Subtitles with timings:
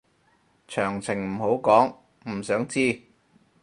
[0.67, 1.95] 詳情唔好講，
[2.27, 3.03] 唔想知